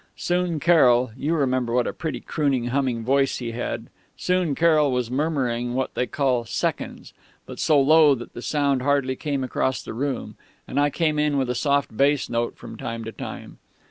[0.17, 3.85] Soon Carroll you remember what a pretty crooning, humming voice he had
[4.17, 7.13] soon Carroll was murmuring what they call 'seconds,'
[7.45, 10.37] but so low that the sound hardly came across the room;
[10.67, 13.59] and I came in with a soft bass note from time to time.